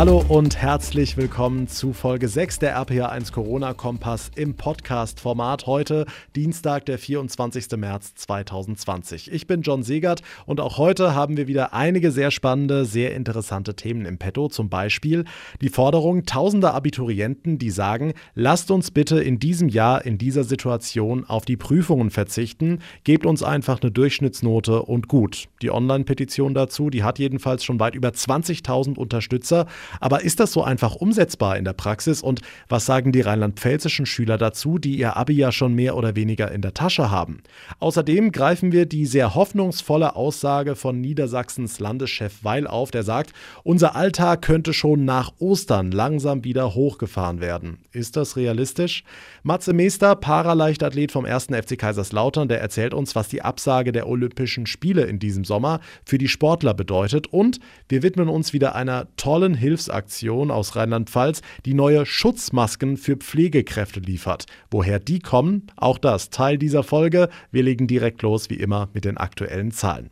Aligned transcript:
Hallo 0.00 0.24
und 0.26 0.56
herzlich 0.56 1.18
willkommen 1.18 1.68
zu 1.68 1.92
Folge 1.92 2.26
6 2.26 2.58
der 2.60 2.74
RPA1 2.74 3.32
Corona 3.32 3.74
Kompass 3.74 4.30
im 4.34 4.54
Podcast-Format. 4.54 5.66
Heute 5.66 6.06
Dienstag, 6.34 6.86
der 6.86 6.96
24. 6.96 7.76
März 7.76 8.14
2020. 8.14 9.30
Ich 9.30 9.46
bin 9.46 9.60
John 9.60 9.82
Segert 9.82 10.22
und 10.46 10.58
auch 10.58 10.78
heute 10.78 11.14
haben 11.14 11.36
wir 11.36 11.48
wieder 11.48 11.74
einige 11.74 12.12
sehr 12.12 12.30
spannende, 12.30 12.86
sehr 12.86 13.14
interessante 13.14 13.76
Themen 13.76 14.06
im 14.06 14.16
Petto. 14.16 14.48
Zum 14.48 14.70
Beispiel 14.70 15.26
die 15.60 15.68
Forderung 15.68 16.24
tausender 16.24 16.72
Abiturienten, 16.72 17.58
die 17.58 17.70
sagen, 17.70 18.14
lasst 18.34 18.70
uns 18.70 18.92
bitte 18.92 19.20
in 19.20 19.38
diesem 19.38 19.68
Jahr, 19.68 20.06
in 20.06 20.16
dieser 20.16 20.44
Situation 20.44 21.26
auf 21.26 21.44
die 21.44 21.58
Prüfungen 21.58 22.08
verzichten, 22.08 22.78
gebt 23.04 23.26
uns 23.26 23.42
einfach 23.42 23.82
eine 23.82 23.90
Durchschnittsnote 23.90 24.80
und 24.80 25.08
gut. 25.08 25.48
Die 25.60 25.70
Online-Petition 25.70 26.54
dazu, 26.54 26.88
die 26.88 27.02
hat 27.02 27.18
jedenfalls 27.18 27.64
schon 27.64 27.78
weit 27.80 27.94
über 27.94 28.08
20.000 28.08 28.96
Unterstützer. 28.96 29.66
Aber 29.98 30.22
ist 30.22 30.40
das 30.40 30.52
so 30.52 30.62
einfach 30.62 30.94
umsetzbar 30.94 31.56
in 31.56 31.64
der 31.64 31.72
Praxis 31.72 32.22
und 32.22 32.40
was 32.68 32.86
sagen 32.86 33.12
die 33.12 33.22
rheinland-pfälzischen 33.22 34.06
Schüler 34.06 34.38
dazu, 34.38 34.78
die 34.78 34.96
ihr 34.96 35.16
Abi 35.16 35.34
ja 35.34 35.50
schon 35.50 35.74
mehr 35.74 35.96
oder 35.96 36.14
weniger 36.14 36.52
in 36.52 36.62
der 36.62 36.74
Tasche 36.74 37.10
haben? 37.10 37.42
Außerdem 37.78 38.30
greifen 38.30 38.72
wir 38.72 38.86
die 38.86 39.06
sehr 39.06 39.34
hoffnungsvolle 39.34 40.16
Aussage 40.16 40.76
von 40.76 41.00
Niedersachsens 41.00 41.80
Landeschef 41.80 42.40
Weil 42.42 42.66
auf, 42.66 42.90
der 42.90 43.02
sagt, 43.02 43.32
unser 43.64 43.96
Alltag 43.96 44.42
könnte 44.42 44.72
schon 44.72 45.04
nach 45.04 45.32
Ostern 45.38 45.90
langsam 45.90 46.44
wieder 46.44 46.74
hochgefahren 46.74 47.40
werden. 47.40 47.78
Ist 47.92 48.16
das 48.16 48.36
realistisch? 48.36 49.04
Matze 49.42 49.72
Meester, 49.72 50.14
Paraleichtathlet 50.14 51.12
vom 51.12 51.24
1. 51.24 51.46
FC 51.46 51.78
Kaiserslautern, 51.78 52.48
der 52.48 52.60
erzählt 52.60 52.94
uns, 52.94 53.14
was 53.14 53.28
die 53.28 53.42
Absage 53.42 53.92
der 53.92 54.06
Olympischen 54.06 54.66
Spiele 54.66 55.04
in 55.04 55.18
diesem 55.18 55.44
Sommer 55.44 55.80
für 56.04 56.18
die 56.18 56.28
Sportler 56.28 56.74
bedeutet 56.74 57.26
und 57.26 57.60
wir 57.88 58.02
widmen 58.02 58.28
uns 58.28 58.52
wieder 58.52 58.74
einer 58.74 59.08
tollen 59.16 59.54
Hilfe 59.54 59.69
Hilfsaktion 59.70 60.50
aus 60.50 60.74
Rheinland-Pfalz, 60.74 61.42
die 61.64 61.74
neue 61.74 62.04
Schutzmasken 62.04 62.96
für 62.96 63.16
Pflegekräfte 63.16 64.00
liefert. 64.00 64.46
Woher 64.68 64.98
die 64.98 65.20
kommen, 65.20 65.68
auch 65.76 65.98
das 65.98 66.30
Teil 66.30 66.58
dieser 66.58 66.82
Folge. 66.82 67.28
Wir 67.52 67.62
legen 67.62 67.86
direkt 67.86 68.22
los, 68.22 68.50
wie 68.50 68.56
immer, 68.56 68.88
mit 68.94 69.04
den 69.04 69.16
aktuellen 69.16 69.70
Zahlen. 69.70 70.10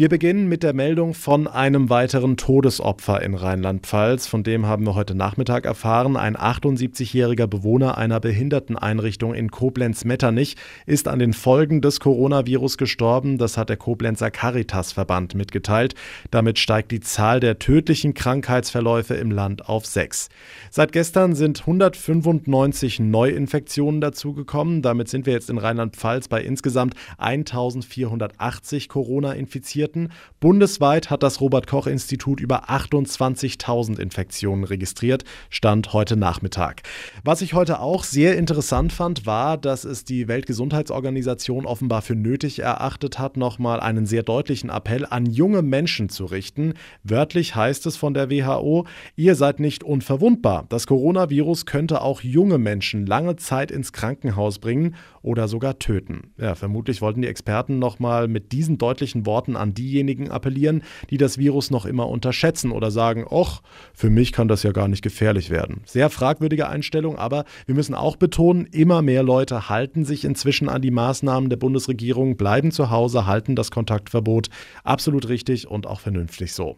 Wir 0.00 0.08
beginnen 0.08 0.48
mit 0.48 0.62
der 0.62 0.72
Meldung 0.72 1.12
von 1.12 1.46
einem 1.46 1.90
weiteren 1.90 2.38
Todesopfer 2.38 3.20
in 3.20 3.34
Rheinland-Pfalz. 3.34 4.28
Von 4.28 4.42
dem 4.42 4.64
haben 4.64 4.86
wir 4.86 4.94
heute 4.94 5.14
Nachmittag 5.14 5.66
erfahren. 5.66 6.16
Ein 6.16 6.38
78-jähriger 6.38 7.46
Bewohner 7.46 7.98
einer 7.98 8.18
Behinderteneinrichtung 8.18 9.34
in 9.34 9.50
Koblenz-Metternich 9.50 10.56
ist 10.86 11.06
an 11.06 11.18
den 11.18 11.34
Folgen 11.34 11.82
des 11.82 12.00
Coronavirus 12.00 12.78
gestorben. 12.78 13.36
Das 13.36 13.58
hat 13.58 13.68
der 13.68 13.76
Koblenzer 13.76 14.30
Caritas-Verband 14.30 15.34
mitgeteilt. 15.34 15.94
Damit 16.30 16.58
steigt 16.58 16.92
die 16.92 17.00
Zahl 17.00 17.38
der 17.38 17.58
tödlichen 17.58 18.14
Krankheitsverläufe 18.14 19.16
im 19.16 19.30
Land 19.30 19.68
auf 19.68 19.84
sechs. 19.84 20.30
Seit 20.70 20.92
gestern 20.92 21.34
sind 21.34 21.60
195 21.60 23.00
Neuinfektionen 23.00 24.00
dazugekommen. 24.00 24.80
Damit 24.80 25.10
sind 25.10 25.26
wir 25.26 25.34
jetzt 25.34 25.50
in 25.50 25.58
Rheinland-Pfalz 25.58 26.28
bei 26.28 26.40
insgesamt 26.40 26.94
1480 27.18 28.88
Corona-Infizierten. 28.88 29.89
Infizierten. 29.90 30.08
Bundesweit 30.40 31.10
hat 31.10 31.22
das 31.22 31.40
Robert-Koch-Institut 31.40 32.40
über 32.40 32.70
28.000 32.70 33.98
Infektionen 33.98 34.64
registriert, 34.64 35.24
Stand 35.50 35.92
heute 35.92 36.16
Nachmittag. 36.16 36.82
Was 37.24 37.42
ich 37.42 37.52
heute 37.52 37.80
auch 37.80 38.04
sehr 38.04 38.38
interessant 38.38 38.92
fand, 38.92 39.26
war, 39.26 39.58
dass 39.58 39.84
es 39.84 40.04
die 40.04 40.28
Weltgesundheitsorganisation 40.28 41.66
offenbar 41.66 42.02
für 42.02 42.14
nötig 42.14 42.60
erachtet 42.60 43.18
hat, 43.18 43.36
nochmal 43.36 43.80
einen 43.80 44.06
sehr 44.06 44.22
deutlichen 44.22 44.70
Appell 44.70 45.04
an 45.04 45.26
junge 45.26 45.62
Menschen 45.62 46.08
zu 46.08 46.24
richten. 46.24 46.74
Wörtlich 47.04 47.54
heißt 47.54 47.84
es 47.86 47.96
von 47.96 48.14
der 48.14 48.30
WHO, 48.30 48.86
ihr 49.16 49.34
seid 49.34 49.60
nicht 49.60 49.84
unverwundbar. 49.84 50.64
Das 50.68 50.86
Coronavirus 50.86 51.66
könnte 51.66 52.00
auch 52.00 52.22
junge 52.22 52.58
Menschen 52.58 53.04
lange 53.04 53.36
Zeit 53.36 53.70
ins 53.70 53.92
Krankenhaus 53.92 54.58
bringen 54.58 54.94
oder 55.22 55.48
sogar 55.48 55.78
töten. 55.78 56.32
Ja, 56.38 56.54
vermutlich 56.54 57.02
wollten 57.02 57.20
die 57.20 57.28
Experten 57.28 57.78
nochmal 57.78 58.26
mit 58.26 58.52
diesen 58.52 58.78
deutlichen 58.78 59.26
Worten 59.26 59.56
an 59.56 59.69
diejenigen 59.74 60.30
appellieren, 60.30 60.82
die 61.10 61.18
das 61.18 61.38
Virus 61.38 61.70
noch 61.70 61.86
immer 61.86 62.08
unterschätzen 62.08 62.70
oder 62.72 62.90
sagen, 62.90 63.24
och, 63.28 63.62
für 63.92 64.10
mich 64.10 64.32
kann 64.32 64.48
das 64.48 64.62
ja 64.62 64.72
gar 64.72 64.88
nicht 64.88 65.02
gefährlich 65.02 65.50
werden. 65.50 65.82
Sehr 65.86 66.10
fragwürdige 66.10 66.68
Einstellung, 66.68 67.16
aber 67.16 67.44
wir 67.66 67.74
müssen 67.74 67.94
auch 67.94 68.16
betonen, 68.16 68.66
immer 68.66 69.02
mehr 69.02 69.22
Leute 69.22 69.68
halten 69.68 70.04
sich 70.04 70.24
inzwischen 70.24 70.68
an 70.68 70.82
die 70.82 70.90
Maßnahmen 70.90 71.50
der 71.50 71.56
Bundesregierung, 71.56 72.36
bleiben 72.36 72.72
zu 72.72 72.90
Hause, 72.90 73.26
halten 73.26 73.56
das 73.56 73.70
Kontaktverbot. 73.70 74.48
Absolut 74.84 75.28
richtig 75.28 75.68
und 75.68 75.86
auch 75.86 76.00
vernünftig 76.00 76.52
so. 76.52 76.76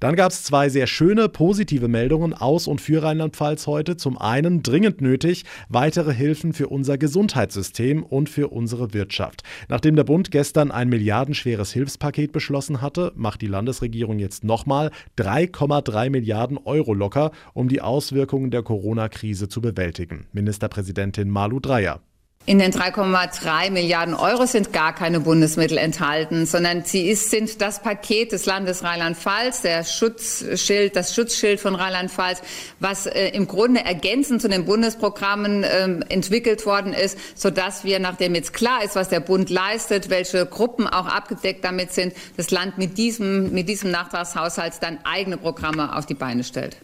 Dann 0.00 0.16
gab 0.16 0.32
es 0.32 0.42
zwei 0.42 0.68
sehr 0.68 0.86
schöne 0.86 1.28
positive 1.28 1.88
Meldungen 1.88 2.34
aus 2.34 2.66
und 2.66 2.80
für 2.80 3.02
Rheinland-Pfalz 3.02 3.66
heute. 3.66 3.96
Zum 3.96 4.18
einen 4.18 4.62
dringend 4.62 5.00
nötig 5.00 5.44
weitere 5.68 6.12
Hilfen 6.12 6.52
für 6.52 6.68
unser 6.68 6.98
Gesundheitssystem 6.98 8.02
und 8.02 8.28
für 8.28 8.48
unsere 8.48 8.94
Wirtschaft. 8.94 9.42
Nachdem 9.68 9.96
der 9.96 10.04
Bund 10.04 10.30
gestern 10.30 10.70
ein 10.70 10.88
milliardenschweres 10.88 11.72
Hilfspaket 11.72 12.31
beschlossen 12.32 12.80
hatte, 12.80 13.12
macht 13.14 13.42
die 13.42 13.46
Landesregierung 13.46 14.18
jetzt 14.18 14.44
nochmal 14.44 14.90
3,3 15.18 16.10
Milliarden 16.10 16.58
Euro 16.58 16.94
locker, 16.94 17.30
um 17.54 17.68
die 17.68 17.80
Auswirkungen 17.80 18.50
der 18.50 18.62
Corona-Krise 18.62 19.48
zu 19.48 19.60
bewältigen. 19.60 20.26
Ministerpräsidentin 20.32 21.30
Malu 21.30 21.60
Dreyer. 21.60 22.00
In 22.44 22.58
den 22.58 22.72
3,3 22.72 23.70
Milliarden 23.70 24.14
Euro 24.14 24.46
sind 24.46 24.72
gar 24.72 24.92
keine 24.92 25.20
Bundesmittel 25.20 25.78
enthalten, 25.78 26.44
sondern 26.44 26.82
sie 26.82 27.08
ist, 27.08 27.30
sind 27.30 27.60
das 27.60 27.80
Paket 27.80 28.32
des 28.32 28.46
Landes 28.46 28.82
Rheinland-Pfalz, 28.82 29.62
der 29.62 29.84
Schutzschild, 29.84 30.96
das 30.96 31.14
Schutzschild 31.14 31.60
von 31.60 31.76
Rheinland-Pfalz, 31.76 32.42
was 32.80 33.06
äh, 33.06 33.28
im 33.28 33.46
Grunde 33.46 33.84
ergänzend 33.84 34.42
zu 34.42 34.48
den 34.48 34.64
Bundesprogrammen 34.64 35.62
äh, 35.62 35.84
entwickelt 36.08 36.66
worden 36.66 36.92
ist, 36.92 37.16
sodass 37.36 37.84
wir, 37.84 38.00
nachdem 38.00 38.34
jetzt 38.34 38.52
klar 38.52 38.82
ist, 38.82 38.96
was 38.96 39.08
der 39.08 39.20
Bund 39.20 39.48
leistet, 39.48 40.10
welche 40.10 40.44
Gruppen 40.44 40.88
auch 40.88 41.06
abgedeckt 41.06 41.64
damit 41.64 41.92
sind, 41.92 42.12
das 42.36 42.50
Land 42.50 42.76
mit 42.76 42.98
diesem, 42.98 43.52
mit 43.52 43.68
diesem 43.68 43.92
Nachtragshaushalt 43.92 44.74
dann 44.80 44.98
eigene 45.04 45.36
Programme 45.36 45.96
auf 45.96 46.06
die 46.06 46.14
Beine 46.14 46.42
stellt. 46.42 46.76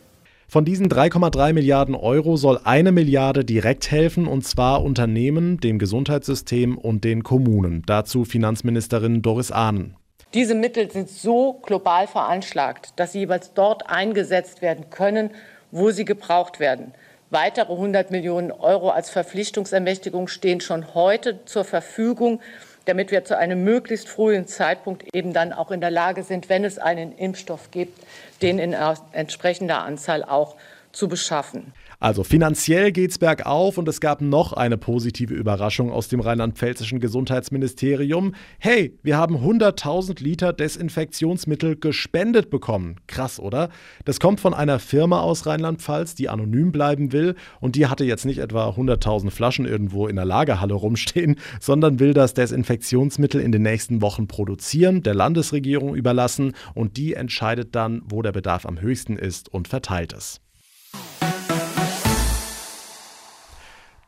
Von 0.51 0.65
diesen 0.65 0.89
3,3 0.89 1.53
Milliarden 1.53 1.95
Euro 1.95 2.39
soll 2.39 2.59
eine 2.65 2.91
Milliarde 2.91 3.45
direkt 3.45 3.91
helfen, 3.91 4.27
und 4.27 4.47
zwar 4.47 4.83
Unternehmen, 4.83 5.61
dem 5.61 5.79
Gesundheitssystem 5.79 6.79
und 6.79 7.05
den 7.05 7.23
Kommunen. 7.23 7.83
Dazu 7.85 8.25
Finanzministerin 8.25 9.21
Doris 9.21 9.53
Ahnen. 9.53 9.95
Diese 10.33 10.55
Mittel 10.55 10.91
sind 10.91 11.11
so 11.11 11.61
global 11.63 12.07
veranschlagt, 12.07 12.95
dass 12.97 13.13
sie 13.13 13.19
jeweils 13.19 13.53
dort 13.53 13.91
eingesetzt 13.91 14.63
werden 14.63 14.89
können, 14.89 15.33
wo 15.71 15.91
sie 15.91 16.07
gebraucht 16.07 16.61
werden. 16.61 16.95
Weitere 17.29 17.75
100 17.75 18.11
Millionen 18.11 18.51
Euro 18.51 18.89
als 18.89 19.11
Verpflichtungsermächtigung 19.11 20.29
stehen 20.29 20.63
schon 20.63 20.95
heute 20.95 21.45
zur 21.45 21.65
Verfügung 21.65 22.41
damit 22.89 23.11
wir 23.11 23.23
zu 23.23 23.37
einem 23.37 23.65
möglichst 23.65 24.09
frühen 24.09 24.47
Zeitpunkt 24.47 25.05
eben 25.15 25.35
dann 25.35 25.53
auch 25.53 25.71
in 25.71 25.83
der 25.83 25.91
Lage 25.91 26.23
sind, 26.23 26.49
wenn 26.49 26.65
es 26.65 26.79
einen 26.79 27.13
Impfstoff 27.13 27.71
gibt, 27.71 28.03
den 28.41 28.59
in 28.59 28.75
entsprechender 29.13 29.83
Anzahl 29.83 30.25
auch 30.25 30.57
zu 30.99 31.09
beschaffen. 31.09 31.73
Also 32.01 32.25
finanziell 32.25 32.93
geht's 32.93 33.19
bergauf 33.19 33.79
und 33.79 33.89
es 33.89 34.01
gab 34.01 34.21
noch 34.21 34.53
eine 34.53 34.77
positive 34.77 35.33
Überraschung 35.33 35.91
aus 35.91 36.09
dem 36.09 36.21
rheinland-pfälzischen 36.21 37.01
Gesundheitsministerium. 37.01 38.35
Hey, 38.59 38.99
wir 39.03 39.17
haben 39.17 39.37
100.000 39.37 40.23
Liter 40.23 40.53
Desinfektionsmittel 40.53 41.77
gespendet 41.77 42.51
bekommen. 42.51 42.97
Krass, 43.07 43.39
oder? 43.39 43.71
Das 44.05 44.21
kommt 44.21 44.41
von 44.41 44.55
einer 44.55 44.81
Firma 44.81 45.21
aus 45.21 45.47
Rheinland-Pfalz, 45.47 46.15
die 46.17 46.29
anonym 46.29 46.73
bleiben 46.73 47.13
will 47.13 47.37
und 47.61 47.77
die 47.77 47.87
hatte 47.87 48.05
jetzt 48.05 48.27
nicht 48.27 48.39
etwa 48.39 48.69
100.000 48.69 49.31
Flaschen 49.31 49.65
irgendwo 49.65 50.09
in 50.09 50.17
der 50.17 50.25
Lagerhalle 50.25 50.75
rumstehen, 50.75 51.37
sondern 51.61 52.01
will 52.01 52.13
das 52.13 52.35
Desinfektionsmittel 52.35 53.41
in 53.41 53.53
den 53.53 53.63
nächsten 53.63 54.03
Wochen 54.03 54.27
produzieren, 54.27 55.03
der 55.03 55.15
Landesregierung 55.15 55.95
überlassen 55.95 56.55
und 56.75 56.97
die 56.97 57.15
entscheidet 57.15 57.75
dann, 57.77 58.03
wo 58.05 58.23
der 58.23 58.33
Bedarf 58.33 58.67
am 58.67 58.81
höchsten 58.81 59.17
ist 59.17 59.49
und 59.49 59.69
verteilt 59.69 60.13
es. 60.13 60.41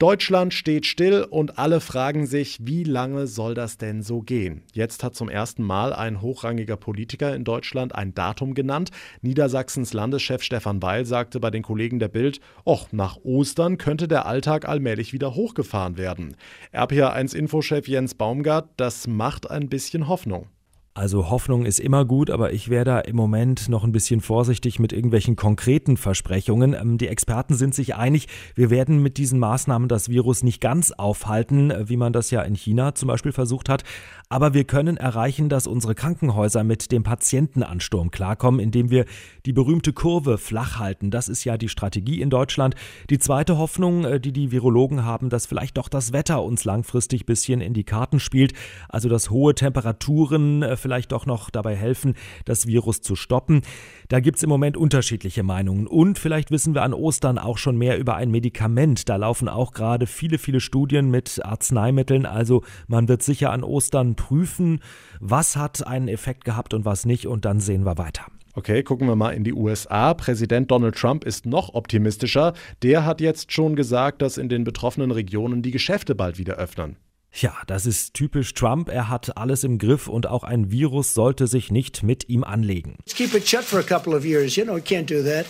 Deutschland 0.00 0.55
steht 0.55 0.87
still 0.87 1.26
und 1.29 1.58
alle 1.58 1.79
fragen 1.79 2.25
sich, 2.25 2.56
wie 2.62 2.85
lange 2.85 3.26
soll 3.26 3.52
das 3.52 3.76
denn 3.76 4.02
so 4.02 4.23
gehen? 4.23 4.62
Jetzt 4.73 5.05
hat 5.05 5.14
zum 5.14 5.29
ersten 5.29 5.62
Mal 5.62 5.93
ein 5.93 6.23
hochrangiger 6.23 6.79
Politiker 6.79 7.35
in 7.35 7.44
Deutschland 7.44 7.94
ein 7.94 8.14
Datum 8.14 8.55
genannt. 8.55 8.93
Niedersachsens 9.20 9.93
Landeschef 9.93 10.43
Stefan 10.43 10.81
Weil 10.81 11.05
sagte 11.05 11.38
bei 11.38 11.50
den 11.50 11.62
Kollegen 11.62 11.99
der 11.99 12.08
Bild, 12.08 12.41
och, 12.64 12.91
nach 12.93 13.19
Ostern 13.25 13.76
könnte 13.76 14.08
der 14.08 14.25
Alltag 14.25 14.67
allmählich 14.67 15.12
wieder 15.12 15.35
hochgefahren 15.35 15.99
werden. 15.99 16.35
RPA1 16.73 17.37
Infochef 17.37 17.87
Jens 17.87 18.14
Baumgart, 18.14 18.70
das 18.79 19.06
macht 19.06 19.50
ein 19.50 19.69
bisschen 19.69 20.08
Hoffnung. 20.08 20.46
Also 20.92 21.31
Hoffnung 21.31 21.66
ist 21.66 21.78
immer 21.78 22.04
gut, 22.04 22.31
aber 22.31 22.52
ich 22.52 22.69
wäre 22.69 22.84
da 22.84 22.98
im 22.98 23.14
Moment 23.14 23.69
noch 23.69 23.84
ein 23.84 23.92
bisschen 23.92 24.20
vorsichtig 24.20 24.81
mit 24.81 24.92
irgendwelchen 24.92 25.37
konkreten 25.37 25.96
Versprechungen. 25.96 26.75
Ähm, 26.75 26.98
die 26.98 27.06
Experten 27.06 27.54
sind 27.54 27.76
sich 27.76 27.94
einig, 27.94 28.26
wir 28.56 28.70
werden 28.70 29.00
mit 29.00 29.16
diesen 29.16 29.38
Maßnahmen 29.38 29.88
das 29.88 30.08
Virus 30.08 30.42
nicht 30.42 30.60
ganz 30.60 30.90
aufhalten, 30.90 31.72
wie 31.84 31.96
man 31.96 32.12
das 32.12 32.32
ja 32.32 32.42
in 32.42 32.56
China 32.56 32.96
zum 32.96 33.06
Beispiel 33.06 33.31
versucht 33.31 33.69
hat. 33.69 33.84
Aber 34.28 34.52
wir 34.52 34.64
können 34.64 34.96
erreichen, 34.96 35.48
dass 35.48 35.69
unsere 35.69 35.94
Krankenhäuser 35.94 36.64
mit 36.64 36.90
dem 36.90 37.04
Patientenansturm 37.04 38.10
klarkommen, 38.10 38.58
indem 38.58 38.90
wir 38.90 39.04
die 39.46 39.52
berühmte 39.52 39.93
Kurve 39.93 40.38
flach 40.38 40.81
halten. 40.81 41.12
Das 41.12 41.28
ist 41.28 41.44
ja 41.44 41.56
die 41.56 41.69
Strategie 41.69 42.20
in 42.20 42.31
Deutschland. 42.31 42.75
Die 43.10 43.19
zweite 43.19 43.58
Hoffnung, 43.58 44.04
äh, 44.04 44.20
die 44.20 44.32
die 44.32 44.50
Virologen 44.50 45.04
haben, 45.04 45.31
dass 45.31 45.46
vielleicht 45.46 45.78
doch 45.78 45.88
das 45.88 46.12
Wetter 46.12 46.43
uns 46.43 46.64
langfristig 46.64 47.26
bisschen 47.26 47.60
in 47.60 47.75
die 47.75 47.84
Karten 47.84 48.19
spielt. 48.19 48.54
Also 48.88 49.08
dass 49.08 49.31
hohe 49.31 49.54
Temperaturen 49.54 50.64
äh, 50.64 50.76
vielleicht 50.81 51.12
doch 51.12 51.27
noch 51.27 51.50
dabei 51.50 51.77
helfen, 51.77 52.15
das 52.44 52.67
Virus 52.67 53.00
zu 53.00 53.15
stoppen. 53.15 53.62
Da 54.09 54.21
gibt 54.21 54.38
es 54.38 54.43
im 54.43 54.49
Moment 54.49 54.77
unterschiedliche 54.77 55.43
Meinungen. 55.43 55.87
Und 55.87 56.19
vielleicht 56.19 56.50
wissen 56.50 56.75
wir 56.75 56.82
an 56.82 56.94
Ostern 56.94 57.38
auch 57.38 57.59
schon 57.59 57.77
mehr 57.77 57.99
über 57.99 58.17
ein 58.17 58.31
Medikament. 58.31 59.09
Da 59.09 59.17
laufen 59.17 59.49
auch 59.49 59.73
gerade 59.73 60.06
viele, 60.06 60.38
viele 60.38 60.61
Studien 60.61 61.11
mit 61.11 61.44
Arzneimitteln. 61.44 62.27
Also 62.27 62.65
man 62.88 63.09
wird 63.09 63.23
sicher 63.23 63.53
an 63.53 63.62
Ostern 63.62 64.17
prüfen, 64.17 64.81
was 65.21 65.56
hat 65.56 65.87
einen 65.87 66.09
Effekt 66.09 66.44
gehabt 66.44 66.75
und 66.75 66.85
was 66.85 67.06
nicht. 67.06 67.27
Und 67.27 67.44
dann 67.44 67.61
sehen 67.61 67.85
wir 67.85 67.99
weiter. 67.99 68.27
Okay, 68.55 68.82
gucken 68.82 69.06
wir 69.06 69.15
mal 69.15 69.31
in 69.31 69.44
die 69.44 69.53
USA. 69.53 70.12
Präsident 70.12 70.71
Donald 70.73 70.97
Trump 70.97 71.25
ist 71.25 71.47
noch 71.47 71.75
optimistischer. 71.75 72.53
Der 72.82 73.05
hat 73.05 73.21
jetzt 73.21 73.53
schon 73.53 73.77
gesagt, 73.77 74.23
dass 74.23 74.38
in 74.38 74.49
den 74.49 74.65
betroffenen 74.65 75.12
Regionen 75.12 75.62
die 75.62 75.71
Geschäfte 75.71 76.17
bald 76.17 76.37
wieder 76.37 76.56
öffnen. 76.56 76.97
Ja, 77.32 77.55
das 77.67 77.87
ist 77.87 78.15
typisch 78.15 78.55
Trump. 78.55 78.88
Er 78.88 79.09
hat 79.09 79.37
alles 79.37 79.62
im 79.65 79.79
Griff 79.79 80.09
und 80.09 80.27
auch 80.27 80.43
ein 80.43 80.71
Virus 80.71 81.15
sollte 81.15 81.47
sich 81.47 81.71
nicht 81.71 82.03
mit 82.03 82.29
ihm 82.29 82.43
anlegen. 82.44 82.97
Keep 83.15 83.35
it 83.35 83.49
shut 83.49 83.62
for 83.62 83.79
a 83.79 83.82
couple 83.82 84.17
of 84.17 84.25
years. 84.25 84.56
You 84.56 84.65
know, 84.65 84.77
you 84.77 84.82
can't 84.82 85.09
do 85.09 85.23
that. 85.23 85.47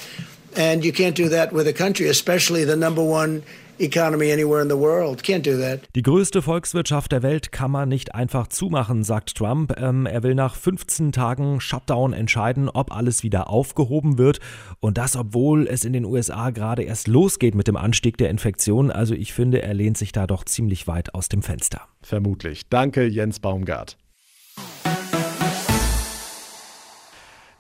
And 0.56 0.85
you 0.85 0.93
can't 0.93 1.17
do 1.17 1.29
that 1.29 1.53
with 1.53 1.67
a 1.67 1.73
country, 1.73 2.09
especially 2.09 2.65
the 2.65 2.77
number 2.77 3.03
one 3.03 3.43
economy 3.81 4.32
anywhere 4.32 4.62
in 4.62 4.69
the 4.69 4.77
world. 4.77 5.23
Can't 5.23 5.43
do 5.43 5.59
that. 5.59 5.81
Die 5.94 6.03
größte 6.03 6.43
Volkswirtschaft 6.43 7.12
der 7.12 7.23
Welt 7.23 7.53
kann 7.53 7.71
man 7.71 7.88
nicht 7.88 8.15
einfach 8.15 8.49
zumachen, 8.49 9.03
sagt 9.03 9.37
Trump. 9.37 9.75
Ähm, 9.79 10.06
er 10.06 10.23
will 10.23 10.35
nach 10.35 10.55
15 10.55 11.12
Tagen 11.12 11.61
Shutdown 11.61 12.12
entscheiden, 12.12 12.69
ob 12.69 12.93
alles 12.94 13.23
wieder 13.23 13.49
aufgehoben 13.49 14.19
wird. 14.19 14.41
Und 14.81 14.99
das, 14.99 15.17
obwohl 15.17 15.67
es 15.67 15.85
in 15.85 15.93
den 15.93 16.05
USA 16.05 16.50
gerade 16.50 16.82
erst 16.82 17.09
losgeht 17.09 17.55
mit 17.55 17.69
dem 17.69 17.77
Anstieg 17.77 18.19
der 18.19 18.31
Infektion. 18.31 18.91
Also 18.91 19.15
ich 19.15 19.32
finde, 19.32 19.62
er 19.62 19.75
lehnt 19.75 19.97
sich 19.97 20.12
da 20.12 20.27
doch 20.27 20.44
ziemlich 20.44 20.87
weit 20.87 21.15
aus 21.15 21.29
dem 21.29 21.43
Fenster. 21.43 21.82
Vermutlich. 22.03 22.69
Danke, 22.69 23.06
Jens 23.06 23.41
Baumgart. 23.41 23.97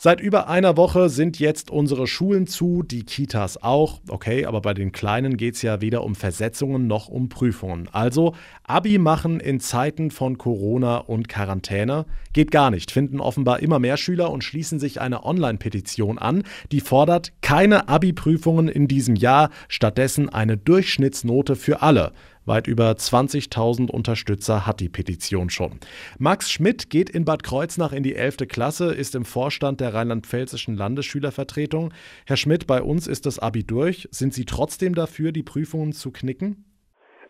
Seit 0.02 0.22
über 0.22 0.48
einer 0.48 0.78
Woche 0.78 1.10
sind 1.10 1.38
jetzt 1.38 1.70
unsere 1.70 2.06
Schulen 2.06 2.46
zu, 2.46 2.82
die 2.82 3.02
Kitas 3.02 3.62
auch. 3.62 4.00
Okay, 4.08 4.46
aber 4.46 4.62
bei 4.62 4.72
den 4.72 4.92
Kleinen 4.92 5.36
geht 5.36 5.56
es 5.56 5.60
ja 5.60 5.82
weder 5.82 6.04
um 6.04 6.14
Versetzungen 6.14 6.86
noch 6.86 7.08
um 7.08 7.28
Prüfungen. 7.28 7.86
Also 7.92 8.34
Abi 8.64 8.96
machen 8.96 9.40
in 9.40 9.60
Zeiten 9.60 10.10
von 10.10 10.38
Corona 10.38 10.96
und 10.96 11.28
Quarantäne 11.28 12.06
geht 12.32 12.50
gar 12.50 12.70
nicht, 12.70 12.90
finden 12.90 13.20
offenbar 13.20 13.60
immer 13.60 13.78
mehr 13.78 13.98
Schüler 13.98 14.30
und 14.30 14.42
schließen 14.42 14.78
sich 14.78 15.02
eine 15.02 15.22
Online-Petition 15.26 16.16
an, 16.16 16.44
die 16.72 16.80
fordert 16.80 17.32
keine 17.42 17.90
Abi-Prüfungen 17.90 18.68
in 18.68 18.88
diesem 18.88 19.16
Jahr, 19.16 19.50
stattdessen 19.68 20.30
eine 20.30 20.56
Durchschnittsnote 20.56 21.56
für 21.56 21.82
alle. 21.82 22.12
Weit 22.46 22.66
über 22.66 22.90
20.000 22.90 23.90
Unterstützer 23.90 24.66
hat 24.66 24.80
die 24.80 24.88
Petition 24.88 25.50
schon. 25.50 25.78
Max 26.18 26.50
Schmidt 26.50 26.88
geht 26.88 27.10
in 27.10 27.24
Bad 27.24 27.42
Kreuznach 27.42 27.92
in 27.92 28.02
die 28.02 28.14
11. 28.14 28.48
Klasse, 28.48 28.94
ist 28.94 29.14
im 29.14 29.24
Vorstand 29.24 29.80
der 29.80 29.92
rheinland-pfälzischen 29.92 30.74
Landesschülervertretung. 30.74 31.92
Herr 32.26 32.36
Schmidt, 32.36 32.66
bei 32.66 32.80
uns 32.80 33.06
ist 33.06 33.26
das 33.26 33.38
Abi 33.38 33.64
durch. 33.64 34.08
Sind 34.10 34.32
Sie 34.32 34.46
trotzdem 34.46 34.94
dafür, 34.94 35.32
die 35.32 35.42
Prüfungen 35.42 35.92
zu 35.92 36.12
knicken? 36.12 36.64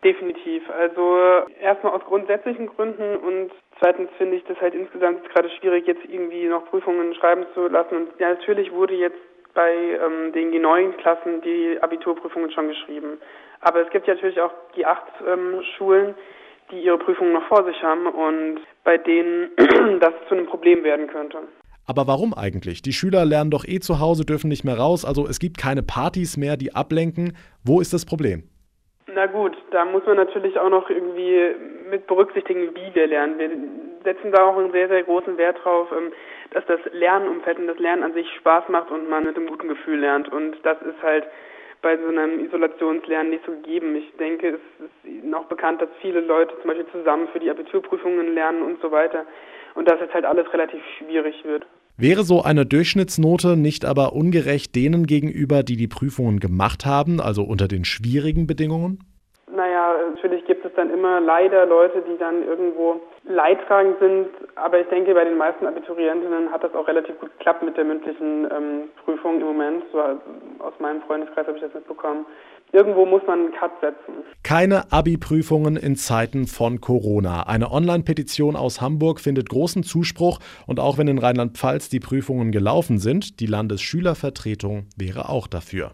Definitiv. 0.03 0.63
Also 0.69 1.45
erstmal 1.59 1.93
aus 1.93 2.03
grundsätzlichen 2.05 2.67
Gründen 2.67 3.17
und 3.17 3.51
zweitens 3.79 4.09
finde 4.17 4.37
ich 4.37 4.43
das 4.45 4.59
halt 4.61 4.73
insgesamt 4.73 5.29
gerade 5.29 5.49
schwierig, 5.59 5.85
jetzt 5.85 6.05
irgendwie 6.05 6.47
noch 6.47 6.65
Prüfungen 6.69 7.13
schreiben 7.15 7.45
zu 7.53 7.67
lassen. 7.67 7.95
Und 7.95 8.07
ja, 8.19 8.29
natürlich 8.29 8.71
wurde 8.71 8.95
jetzt 8.95 9.19
bei 9.53 9.73
ähm, 9.73 10.31
den 10.33 10.51
G9 10.51 10.93
Klassen 10.93 11.41
die 11.41 11.77
Abiturprüfungen 11.81 12.51
schon 12.51 12.69
geschrieben. 12.69 13.19
Aber 13.61 13.81
es 13.81 13.89
gibt 13.91 14.07
ja 14.07 14.15
natürlich 14.15 14.41
auch 14.41 14.51
G8-Schulen, 14.75 16.09
ähm, 16.09 16.15
die 16.71 16.81
ihre 16.81 16.97
Prüfungen 16.97 17.33
noch 17.33 17.47
vor 17.47 17.63
sich 17.65 17.81
haben 17.83 18.07
und 18.07 18.59
bei 18.83 18.97
denen 18.97 19.51
das 19.99 20.13
zu 20.27 20.35
einem 20.35 20.47
Problem 20.47 20.83
werden 20.83 21.07
könnte. 21.07 21.39
Aber 21.87 22.07
warum 22.07 22.33
eigentlich? 22.33 22.81
Die 22.81 22.93
Schüler 22.93 23.25
lernen 23.25 23.51
doch 23.51 23.65
eh 23.65 23.79
zu 23.79 23.99
Hause, 23.99 24.25
dürfen 24.25 24.47
nicht 24.47 24.63
mehr 24.63 24.77
raus, 24.77 25.03
also 25.03 25.27
es 25.27 25.39
gibt 25.39 25.57
keine 25.57 25.83
Partys 25.83 26.37
mehr, 26.37 26.55
die 26.55 26.73
ablenken. 26.73 27.35
Wo 27.65 27.81
ist 27.81 27.93
das 27.93 28.05
Problem? 28.05 28.43
Na 29.13 29.25
gut, 29.25 29.57
da 29.71 29.83
muss 29.85 30.05
man 30.05 30.15
natürlich 30.15 30.57
auch 30.57 30.69
noch 30.69 30.89
irgendwie 30.89 31.55
mit 31.89 32.07
berücksichtigen, 32.07 32.73
wie 32.73 32.95
wir 32.95 33.07
lernen. 33.07 33.37
Wir 33.37 33.49
setzen 34.03 34.31
da 34.31 34.45
auch 34.45 34.57
einen 34.57 34.71
sehr, 34.71 34.87
sehr 34.87 35.03
großen 35.03 35.37
Wert 35.37 35.57
drauf, 35.63 35.89
ähm, 35.91 36.13
dass 36.51 36.65
das 36.65 36.79
Lernumfeld 36.93 37.59
und 37.59 37.67
das 37.67 37.79
Lernen 37.79 38.03
an 38.03 38.13
sich 38.13 38.27
Spaß 38.39 38.69
macht 38.69 38.89
und 38.89 39.09
man 39.09 39.25
mit 39.25 39.35
einem 39.35 39.47
guten 39.47 39.67
Gefühl 39.67 39.99
lernt. 39.99 40.31
Und 40.31 40.55
das 40.63 40.81
ist 40.81 41.01
halt 41.03 41.25
bei 41.81 41.97
so 41.97 42.07
einem 42.07 42.45
Isolationslernen 42.45 43.31
nicht 43.31 43.45
so 43.45 43.51
gegeben. 43.51 43.95
Ich 43.95 44.11
denke, 44.17 44.59
es 44.79 44.85
ist 44.85 45.23
noch 45.25 45.45
bekannt, 45.45 45.81
dass 45.81 45.89
viele 46.01 46.21
Leute 46.21 46.53
zum 46.61 46.69
Beispiel 46.69 46.87
zusammen 46.91 47.27
für 47.33 47.39
die 47.39 47.49
Abiturprüfungen 47.49 48.33
lernen 48.33 48.61
und 48.61 48.81
so 48.81 48.91
weiter. 48.91 49.25
Und 49.73 49.89
dass 49.89 49.99
jetzt 49.99 50.13
halt 50.13 50.25
alles 50.25 50.51
relativ 50.53 50.81
schwierig 50.97 51.43
wird. 51.43 51.65
Wäre 51.97 52.23
so 52.23 52.41
eine 52.41 52.65
Durchschnittsnote 52.65 53.57
nicht 53.57 53.85
aber 53.85 54.13
ungerecht 54.13 54.75
denen 54.75 55.05
gegenüber, 55.05 55.63
die 55.63 55.77
die 55.77 55.87
Prüfungen 55.87 56.39
gemacht 56.39 56.85
haben, 56.85 57.19
also 57.19 57.43
unter 57.43 57.67
den 57.67 57.85
schwierigen 57.85 58.47
Bedingungen? 58.47 59.03
Naja, 59.53 59.95
natürlich 60.13 60.45
gibt 60.45 60.65
es 60.65 60.71
dann 60.75 60.89
immer 60.89 61.19
leider 61.19 61.65
Leute, 61.65 62.03
die 62.09 62.17
dann 62.17 62.43
irgendwo 62.47 63.01
leidtragend 63.23 63.99
sind. 63.99 64.27
Aber 64.55 64.79
ich 64.79 64.87
denke, 64.87 65.13
bei 65.13 65.23
den 65.23 65.37
meisten 65.37 65.65
Abiturientinnen 65.65 66.51
hat 66.51 66.63
das 66.63 66.73
auch 66.73 66.87
relativ 66.87 67.19
gut 67.19 67.31
geklappt 67.37 67.63
mit 67.63 67.77
der 67.77 67.85
mündlichen 67.85 68.45
ähm, 68.51 68.89
Prüfung 69.03 69.39
im 69.39 69.47
Moment. 69.47 69.83
So, 69.91 69.99
aus 69.99 70.73
meinem 70.79 71.01
Freundeskreis 71.03 71.47
habe 71.47 71.57
ich 71.57 71.63
das 71.63 71.73
mitbekommen. 71.73 72.25
Irgendwo 72.73 73.05
muss 73.05 73.21
man 73.27 73.39
einen 73.39 73.53
Cut 73.53 73.71
setzen. 73.81 74.23
Keine 74.43 74.91
Abi-Prüfungen 74.91 75.75
in 75.75 75.97
Zeiten 75.97 76.47
von 76.47 76.79
Corona. 76.79 77.43
Eine 77.43 77.69
Online-Petition 77.69 78.55
aus 78.55 78.79
Hamburg 78.79 79.19
findet 79.19 79.49
großen 79.49 79.83
Zuspruch 79.83 80.39
und 80.67 80.79
auch 80.79 80.97
wenn 80.97 81.09
in 81.09 81.17
Rheinland-Pfalz 81.17 81.89
die 81.89 81.99
Prüfungen 81.99 82.51
gelaufen 82.51 82.97
sind, 82.97 83.41
die 83.41 83.45
Landesschülervertretung 83.45 84.87
wäre 84.95 85.27
auch 85.27 85.47
dafür. 85.47 85.91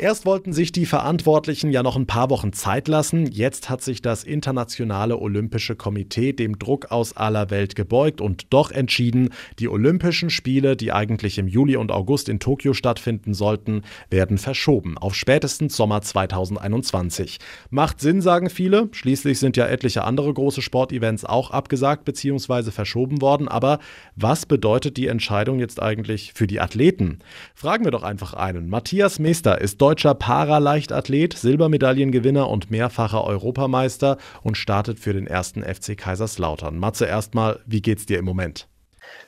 Erst 0.00 0.24
wollten 0.24 0.54
sich 0.54 0.72
die 0.72 0.86
Verantwortlichen 0.86 1.70
ja 1.70 1.82
noch 1.82 1.94
ein 1.94 2.06
paar 2.06 2.30
Wochen 2.30 2.54
Zeit 2.54 2.88
lassen. 2.88 3.26
Jetzt 3.26 3.68
hat 3.68 3.82
sich 3.82 4.00
das 4.00 4.24
Internationale 4.24 5.18
Olympische 5.18 5.76
Komitee 5.76 6.32
dem 6.32 6.58
Druck 6.58 6.90
aus 6.90 7.18
aller 7.18 7.50
Welt 7.50 7.76
gebeugt 7.76 8.22
und 8.22 8.46
doch 8.48 8.70
entschieden, 8.70 9.28
die 9.58 9.68
Olympischen 9.68 10.30
Spiele, 10.30 10.74
die 10.74 10.90
eigentlich 10.90 11.36
im 11.36 11.48
Juli 11.48 11.76
und 11.76 11.92
August 11.92 12.30
in 12.30 12.40
Tokio 12.40 12.72
stattfinden 12.72 13.34
sollten, 13.34 13.82
werden 14.08 14.38
verschoben 14.38 14.96
auf 14.96 15.14
spätestens 15.14 15.76
Sommer 15.76 16.00
2021. 16.00 17.38
Macht 17.68 18.00
Sinn, 18.00 18.22
sagen 18.22 18.48
viele. 18.48 18.88
Schließlich 18.92 19.38
sind 19.38 19.58
ja 19.58 19.66
etliche 19.66 20.04
andere 20.04 20.32
große 20.32 20.62
Sportevents 20.62 21.26
auch 21.26 21.50
abgesagt 21.50 22.06
bzw. 22.06 22.70
verschoben 22.70 23.20
worden. 23.20 23.48
Aber 23.48 23.80
was 24.16 24.46
bedeutet 24.46 24.96
die 24.96 25.08
Entscheidung 25.08 25.58
jetzt 25.58 25.82
eigentlich 25.82 26.32
für 26.34 26.46
die 26.46 26.58
Athleten? 26.58 27.18
Fragen 27.54 27.84
wir 27.84 27.90
doch 27.90 28.02
einfach 28.02 28.32
einen. 28.32 28.70
Matthias 28.70 29.18
Meester 29.18 29.60
ist 29.60 29.82
deutscher 29.82 29.89
Paraleichtathlet, 30.14 31.34
Silbermedaillengewinner 31.34 32.48
und 32.48 32.70
mehrfacher 32.70 33.24
Europameister 33.24 34.18
und 34.42 34.56
startet 34.56 34.98
für 34.98 35.12
den 35.12 35.26
ersten 35.26 35.62
FC 35.62 35.96
Kaiserslautern. 35.96 36.78
Matze, 36.78 37.06
erstmal, 37.06 37.60
wie 37.66 37.82
geht's 37.82 38.06
dir 38.06 38.18
im 38.18 38.24
Moment? 38.24 38.68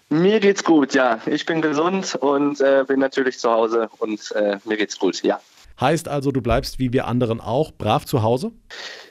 Mir 0.09 0.41
geht's 0.41 0.63
gut, 0.63 0.95
ja. 0.95 1.21
Ich 1.27 1.47
bin 1.47 1.63
gesund 1.63 2.15
und 2.17 2.61
äh, 2.61 2.85
bin 2.87 3.01
natürlich 3.01 3.39
zu 3.39 3.51
Hause 3.51 3.89
und 3.99 4.33
äh, 4.33 4.59
mir 4.65 4.77
geht's 4.77 4.99
gut, 4.99 5.23
ja. 5.23 5.41
Heißt 5.81 6.07
also, 6.07 6.31
du 6.31 6.43
bleibst 6.43 6.79
wie 6.79 6.93
wir 6.93 7.07
anderen 7.07 7.41
auch 7.41 7.73
brav 7.73 8.05
zu 8.05 8.23
Hause? 8.23 8.53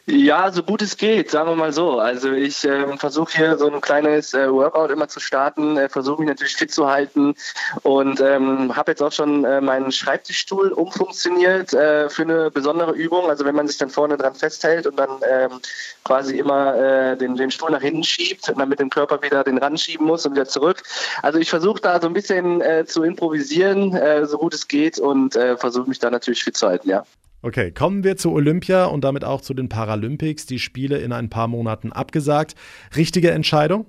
Ja, 0.08 0.52
so 0.52 0.64
gut 0.64 0.82
es 0.82 0.98
geht, 0.98 1.30
sagen 1.30 1.50
wir 1.50 1.56
mal 1.56 1.72
so. 1.72 2.00
Also 2.00 2.32
ich 2.32 2.64
äh, 2.66 2.98
versuche 2.98 3.38
hier 3.38 3.58
so 3.58 3.72
ein 3.72 3.82
kleines 3.82 4.34
äh, 4.34 4.52
Workout 4.52 4.90
immer 4.90 5.08
zu 5.08 5.20
starten, 5.20 5.78
äh, 5.78 5.90
versuche 5.90 6.22
mich 6.22 6.28
natürlich 6.28 6.56
fit 6.56 6.72
zu 6.72 6.90
halten 6.90 7.36
und 7.84 8.20
ähm, 8.20 8.76
habe 8.76 8.92
jetzt 8.92 9.04
auch 9.04 9.12
schon 9.12 9.46
äh, 9.46 9.62
meinen 9.62 9.92
Schreibtischstuhl 9.92 10.72
umfunktioniert 10.72 11.74
äh, 11.74 12.10
für 12.10 12.24
eine 12.24 12.50
besondere 12.50 12.94
Übung. 12.94 13.30
Also 13.30 13.46
wenn 13.46 13.54
man 13.54 13.68
sich 13.68 13.78
dann 13.78 13.92
vorne 13.92 14.18
dran 14.18 14.34
festhält 14.34 14.88
und 14.88 14.98
dann 14.98 15.10
ähm, 15.30 15.60
quasi 16.04 16.38
immer 16.40 16.76
äh, 16.76 17.16
den, 17.16 17.36
den 17.36 17.52
Stuhl 17.52 17.70
nach 17.70 17.82
hinten 17.82 18.04
schiebt 18.04 18.50
und 18.50 18.60
dann 18.60 18.70
mit 18.70 18.80
dem 18.80 18.90
Körper 18.90 19.22
wieder 19.22 19.44
den 19.44 19.60
Rand 19.60 19.80
schieben 19.80 20.08
muss 20.08 20.26
und 20.26 20.34
wieder 20.34 20.48
zurück. 20.48 20.82
Also 21.22 21.38
ich 21.38 21.50
versuche 21.50 21.80
da 21.80 22.02
so 22.02 22.08
ein 22.08 22.14
bisschen 22.14 22.62
äh, 22.62 22.86
zu 22.88 23.04
improvisieren, 23.04 23.96
äh, 23.96 24.26
so 24.26 24.40
gut 24.40 24.56
es 24.56 24.68
geht 24.68 24.98
und 24.98 25.36
äh, 25.36 25.58
versuche 25.58 25.88
mich 25.88 26.00
da 26.00 26.10
natürlich 26.10 26.44
fit 26.44 26.58
zu 26.58 26.68
halten, 26.68 26.90
ja. 26.90 27.04
Okay, 27.44 27.72
kommen 27.72 28.04
wir 28.04 28.18
zu 28.18 28.32
Olympia 28.32 28.86
und 28.86 29.04
damit 29.04 29.26
auch 29.26 29.42
zu 29.42 29.56
den 29.56 29.68
Paralympics. 29.68 30.46
Die 30.46 30.60
Spiele 30.60 31.00
in 31.00 31.12
ein 31.12 31.30
paar 31.30 31.48
Monaten 31.48 31.92
abgesagt. 31.92 32.56
Richtige 32.96 33.32
Entscheidung? 33.32 33.88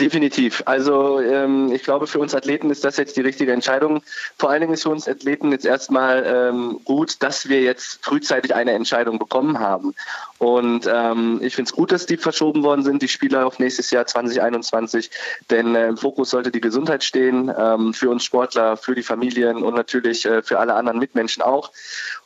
Definitiv. 0.00 0.62
Also 0.64 1.20
ähm, 1.20 1.72
ich 1.72 1.82
glaube, 1.82 2.06
für 2.06 2.20
uns 2.20 2.34
Athleten 2.34 2.70
ist 2.70 2.84
das 2.84 2.96
jetzt 2.96 3.18
die 3.18 3.20
richtige 3.20 3.52
Entscheidung. 3.52 4.02
Vor 4.38 4.48
allen 4.48 4.62
Dingen 4.62 4.72
ist 4.72 4.84
für 4.84 4.88
uns 4.88 5.06
Athleten 5.06 5.52
jetzt 5.52 5.66
erstmal 5.66 6.24
ähm, 6.26 6.80
gut, 6.84 7.22
dass 7.22 7.50
wir 7.50 7.60
jetzt 7.60 8.02
frühzeitig 8.02 8.54
eine 8.54 8.72
Entscheidung 8.72 9.18
bekommen 9.18 9.60
haben. 9.60 9.94
Und 10.38 10.88
ähm, 10.90 11.40
ich 11.42 11.54
finde 11.54 11.68
es 11.68 11.74
gut, 11.74 11.92
dass 11.92 12.06
die 12.06 12.16
verschoben 12.16 12.62
worden 12.62 12.82
sind, 12.82 13.02
die 13.02 13.08
Spiele 13.08 13.44
auf 13.44 13.58
nächstes 13.58 13.90
Jahr 13.90 14.06
2021. 14.06 15.10
Denn 15.50 15.74
äh, 15.74 15.88
im 15.88 15.98
Fokus 15.98 16.30
sollte 16.30 16.50
die 16.50 16.62
Gesundheit 16.62 17.04
stehen, 17.04 17.52
ähm, 17.54 17.92
für 17.92 18.08
uns 18.08 18.24
Sportler, 18.24 18.78
für 18.78 18.94
die 18.94 19.02
Familien 19.02 19.62
und 19.62 19.74
natürlich 19.74 20.24
äh, 20.24 20.42
für 20.42 20.58
alle 20.58 20.74
anderen 20.74 20.98
Mitmenschen 20.98 21.42
auch. 21.42 21.72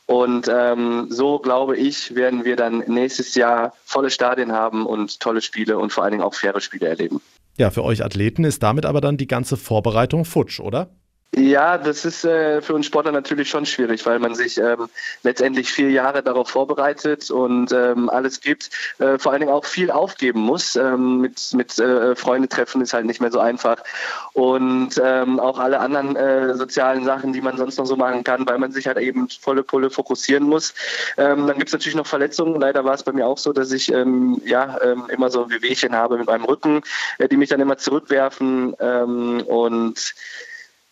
Und 0.05 0.47
ähm, 0.47 1.07
so 1.09 1.39
glaube 1.39 1.75
ich, 1.75 2.15
werden 2.15 2.45
wir 2.45 2.55
dann 2.55 2.85
nächstes 2.87 3.35
Jahr 3.35 3.73
volle 3.83 4.11
Stadien 4.11 4.53
haben 4.53 4.85
und 4.85 5.19
tolle 5.19 5.41
Spiele 5.41 5.77
und 5.77 5.91
vor 5.91 6.05
allen 6.05 6.11
Dingen 6.11 6.23
auch 6.23 6.35
faire 6.35 6.61
Spiele 6.61 6.87
erleben. 6.87 7.19
Ja, 7.57 7.71
für 7.71 7.83
euch 7.83 8.03
Athleten 8.03 8.43
ist 8.43 8.63
damit 8.63 8.85
aber 8.85 8.99
dann 9.01 9.17
die 9.17 9.27
ganze 9.27 9.55
Vorbereitung 9.55 10.25
futsch, 10.25 10.59
oder? 10.59 10.89
Ja, 11.33 11.77
das 11.77 12.05
ist 12.05 12.23
äh, 12.23 12.61
für 12.61 12.73
uns 12.73 12.85
Sportler 12.85 13.11
natürlich 13.11 13.49
schon 13.49 13.65
schwierig, 13.65 14.05
weil 14.05 14.19
man 14.19 14.35
sich 14.35 14.57
ähm, 14.57 14.87
letztendlich 15.23 15.69
vier 15.69 15.89
Jahre 15.91 16.23
darauf 16.23 16.47
vorbereitet 16.49 17.29
und 17.29 17.73
ähm, 17.73 18.09
alles 18.09 18.39
gibt, 18.39 18.69
äh, 18.99 19.17
vor 19.19 19.33
allen 19.33 19.41
Dingen 19.41 19.51
auch 19.51 19.65
viel 19.65 19.91
aufgeben 19.91 20.39
muss. 20.39 20.77
Ähm, 20.77 21.19
mit 21.19 21.53
mit 21.53 21.77
äh, 21.77 22.15
Freunde 22.15 22.47
treffen 22.47 22.79
ist 22.79 22.93
halt 22.93 23.05
nicht 23.05 23.19
mehr 23.19 23.33
so 23.33 23.39
einfach 23.39 23.83
und 24.31 24.91
ähm, 25.03 25.41
auch 25.41 25.59
alle 25.59 25.81
anderen 25.81 26.15
äh, 26.15 26.55
sozialen 26.55 27.03
Sachen, 27.03 27.33
die 27.33 27.41
man 27.41 27.57
sonst 27.57 27.77
noch 27.77 27.85
so 27.85 27.97
machen 27.97 28.23
kann, 28.23 28.47
weil 28.47 28.57
man 28.57 28.71
sich 28.71 28.87
halt 28.87 28.97
eben 28.97 29.27
volle 29.27 29.63
Pulle 29.63 29.89
fokussieren 29.89 30.45
muss. 30.45 30.73
Ähm, 31.17 31.47
dann 31.47 31.57
gibt 31.57 31.67
es 31.67 31.73
natürlich 31.73 31.95
noch 31.95 32.07
Verletzungen. 32.07 32.61
Leider 32.61 32.85
war 32.85 32.93
es 32.93 33.03
bei 33.03 33.11
mir 33.11 33.27
auch 33.27 33.37
so, 33.37 33.51
dass 33.51 33.73
ich 33.73 33.91
ähm, 33.91 34.41
ja 34.45 34.77
immer 35.09 35.29
so 35.29 35.49
Wehwehchen 35.49 35.93
habe 35.95 36.17
mit 36.17 36.27
meinem 36.27 36.45
Rücken, 36.45 36.81
äh, 37.17 37.27
die 37.27 37.35
mich 37.35 37.49
dann 37.49 37.59
immer 37.59 37.77
zurückwerfen 37.77 38.73
und 38.73 40.13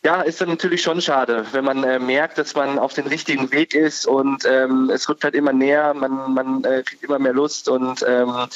ja, 0.05 0.21
ist 0.21 0.41
dann 0.41 0.49
natürlich 0.49 0.81
schon 0.81 1.01
schade, 1.01 1.45
wenn 1.53 1.63
man 1.63 1.83
äh, 1.83 1.97
merkt, 1.97 2.37
dass 2.37 2.55
man 2.55 2.77
auf 2.77 2.93
dem 2.93 3.07
richtigen 3.07 3.51
Weg 3.51 3.73
ist 3.73 4.05
und 4.05 4.45
ähm, 4.45 4.89
es 4.89 5.07
rückt 5.07 5.23
halt 5.23 5.33
immer 5.33 5.53
näher, 5.53 5.93
man, 5.93 6.33
man 6.33 6.63
äh, 6.65 6.83
kriegt 6.83 7.03
immer 7.03 7.19
mehr 7.19 7.33
Lust 7.33 7.69
und 7.69 8.03
ähm, 8.07 8.47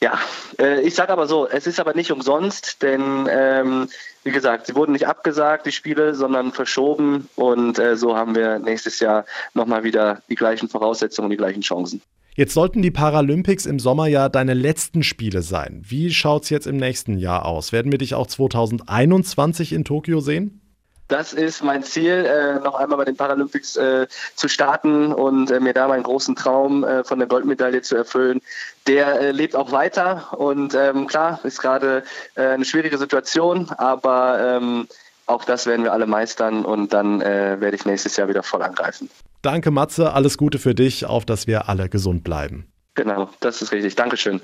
ja, 0.00 0.18
äh, 0.58 0.80
ich 0.82 0.94
sage 0.94 1.12
aber 1.12 1.26
so, 1.26 1.48
es 1.48 1.66
ist 1.66 1.78
aber 1.78 1.94
nicht 1.94 2.10
umsonst, 2.10 2.82
denn 2.82 3.28
ähm, 3.30 3.88
wie 4.24 4.32
gesagt, 4.32 4.66
sie 4.66 4.74
wurden 4.74 4.92
nicht 4.92 5.06
abgesagt, 5.06 5.66
die 5.66 5.72
Spiele, 5.72 6.14
sondern 6.14 6.52
verschoben 6.52 7.28
und 7.36 7.78
äh, 7.78 7.96
so 7.96 8.16
haben 8.16 8.34
wir 8.34 8.58
nächstes 8.58 8.98
Jahr 8.98 9.26
nochmal 9.54 9.84
wieder 9.84 10.22
die 10.28 10.34
gleichen 10.34 10.68
Voraussetzungen 10.68 11.26
und 11.26 11.30
die 11.30 11.36
gleichen 11.36 11.62
Chancen. 11.62 12.02
Jetzt 12.38 12.54
sollten 12.54 12.82
die 12.82 12.92
Paralympics 12.92 13.66
im 13.66 13.80
Sommer 13.80 14.06
ja 14.06 14.28
deine 14.28 14.54
letzten 14.54 15.02
Spiele 15.02 15.42
sein. 15.42 15.82
Wie 15.84 16.14
schaut 16.14 16.44
es 16.44 16.50
jetzt 16.50 16.68
im 16.68 16.76
nächsten 16.76 17.18
Jahr 17.18 17.44
aus? 17.44 17.72
Werden 17.72 17.90
wir 17.90 17.98
dich 17.98 18.14
auch 18.14 18.28
2021 18.28 19.72
in 19.72 19.84
Tokio 19.84 20.20
sehen? 20.20 20.60
Das 21.08 21.32
ist 21.32 21.64
mein 21.64 21.82
Ziel, 21.82 22.12
äh, 22.12 22.60
noch 22.60 22.76
einmal 22.76 22.98
bei 22.98 23.06
den 23.06 23.16
Paralympics 23.16 23.76
äh, 23.76 24.06
zu 24.36 24.46
starten 24.46 25.12
und 25.12 25.50
äh, 25.50 25.58
mir 25.58 25.72
da 25.72 25.88
meinen 25.88 26.04
großen 26.04 26.36
Traum 26.36 26.84
äh, 26.84 27.02
von 27.02 27.18
der 27.18 27.26
Goldmedaille 27.26 27.82
zu 27.82 27.96
erfüllen. 27.96 28.40
Der 28.86 29.20
äh, 29.20 29.30
lebt 29.32 29.56
auch 29.56 29.72
weiter 29.72 30.38
und 30.38 30.76
ähm, 30.76 31.08
klar, 31.08 31.40
ist 31.42 31.60
gerade 31.60 32.04
äh, 32.36 32.42
eine 32.42 32.64
schwierige 32.64 32.98
Situation, 32.98 33.68
aber 33.78 34.58
ähm, 34.60 34.86
auch 35.28 35.44
das 35.44 35.66
werden 35.66 35.84
wir 35.84 35.92
alle 35.92 36.06
meistern 36.06 36.64
und 36.64 36.92
dann 36.92 37.20
werde 37.20 37.74
ich 37.76 37.84
nächstes 37.84 38.16
Jahr 38.16 38.28
wieder 38.28 38.42
voll 38.42 38.62
angreifen. 38.62 39.10
Danke, 39.42 39.70
Matze. 39.70 40.12
Alles 40.12 40.36
Gute 40.38 40.58
für 40.58 40.74
dich, 40.74 41.06
auf 41.06 41.24
dass 41.24 41.46
wir 41.46 41.68
alle 41.68 41.88
gesund 41.88 42.24
bleiben. 42.24 42.66
Genau, 42.94 43.28
das 43.40 43.62
ist 43.62 43.70
richtig. 43.70 43.94
Dankeschön. 43.94 44.40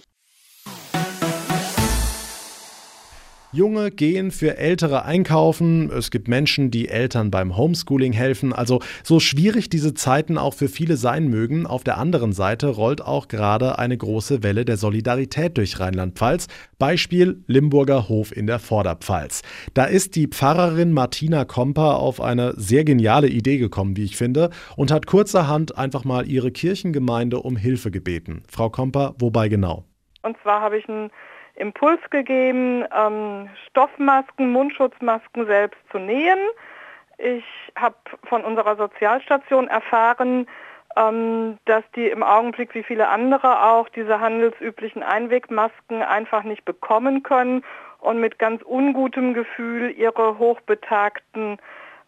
Junge 3.55 3.93
gehen 3.93 4.33
für 4.33 4.57
Ältere 4.59 5.05
einkaufen. 5.05 5.89
Es 5.91 6.11
gibt 6.11 6.27
Menschen, 6.27 6.73
die 6.73 6.89
Eltern 6.89 7.31
beim 7.31 7.57
Homeschooling 7.57 8.13
helfen. 8.13 8.53
Also 8.53 8.81
so 9.05 9.21
schwierig 9.21 9.71
diese 9.71 9.95
Zeiten 9.95 10.39
auch 10.39 10.55
für 10.55 10.69
viele 10.69 10.97
sein 10.97 11.29
mögen, 11.29 11.65
auf 11.65 11.85
der 11.85 11.99
anderen 11.99 12.33
Seite 12.33 12.67
rollt 12.67 13.01
auch 13.01 13.29
gerade 13.29 13.79
eine 13.79 13.97
große 13.97 14.43
Welle 14.43 14.65
der 14.65 14.77
Solidarität 14.77 15.57
durch 15.57 15.79
Rheinland-Pfalz. 15.79 16.49
Beispiel 16.81 17.45
Limburger 17.47 18.09
Hof 18.09 18.37
in 18.37 18.49
der 18.49 18.59
Vorderpfalz. 18.59 19.43
Da 19.73 19.85
ist 19.85 20.17
die 20.17 20.27
Pfarrerin 20.27 20.93
Martina 20.93 21.45
Komper 21.45 21.99
auf 21.99 22.21
eine 22.21 22.55
sehr 22.57 22.85
geniale 22.85 23.29
Idee 23.29 23.59
gekommen, 23.59 23.97
wie 23.97 24.05
ich 24.05 24.17
finde, 24.17 24.51
und 24.77 24.91
hat 24.91 25.07
kurzerhand 25.07 25.79
einfach 25.79 26.05
mal 26.05 26.27
ihre 26.27 26.51
Kirchengemeinde 26.51 27.39
um 27.39 27.57
Hilfe 27.57 27.93
gebeten. 27.93 28.43
Frau 28.49 28.69
Komper, 28.69 29.15
wobei 29.21 29.49
genau? 29.49 29.85
Und 30.23 30.37
zwar 30.43 30.61
habe 30.61 30.79
ich 30.79 30.89
ein 30.89 31.11
Impuls 31.57 32.01
gegeben, 32.11 32.85
ähm, 32.97 33.49
Stoffmasken, 33.69 34.51
Mundschutzmasken 34.51 35.47
selbst 35.47 35.79
zu 35.91 35.99
nähen. 35.99 36.39
Ich 37.19 37.45
habe 37.77 37.97
von 38.25 38.45
unserer 38.45 38.77
Sozialstation 38.77 39.69
erfahren, 39.69 40.47
ähm, 40.97 41.59
dass 41.65 41.85
die 41.95 42.07
im 42.07 42.23
Augenblick 42.23 42.75
wie 42.75 42.83
viele 42.83 43.09
andere 43.09 43.65
auch 43.65 43.89
diese 43.89 44.21
handelsüblichen 44.21 45.03
Einwegmasken 45.03 46.03
einfach 46.03 46.43
nicht 46.45 46.65
bekommen 46.65 47.23
können 47.23 47.65
und 48.01 48.21
mit 48.21 48.39
ganz 48.39 48.63
ungutem 48.63 49.35
Gefühl 49.35 49.91
ihre 49.91 50.39
hochbetagten 50.39 51.59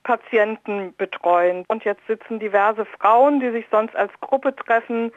Patienten 0.02 0.94
betreuen. 0.96 1.64
Und 1.66 1.84
jetzt 1.84 2.06
sitzen 2.06 2.38
diverse 2.38 2.84
Frauen, 2.84 3.40
die 3.40 3.50
sich 3.50 3.66
sonst 3.70 3.96
als 3.96 4.12
Gruppe 4.20 4.54
treffen, 4.54 5.12